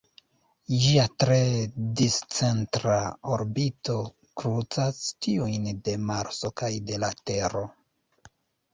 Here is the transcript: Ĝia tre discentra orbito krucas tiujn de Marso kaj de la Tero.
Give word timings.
Ĝia 0.83 1.03
tre 1.23 1.37
discentra 1.99 2.97
orbito 3.35 3.99
krucas 4.43 5.05
tiujn 5.29 5.71
de 5.91 5.99
Marso 6.11 6.55
kaj 6.65 6.75
de 6.91 7.03
la 7.07 7.17
Tero. 7.31 7.67